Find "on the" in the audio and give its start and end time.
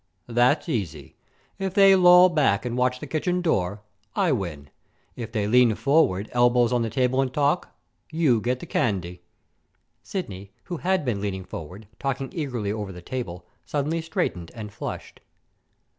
6.73-6.89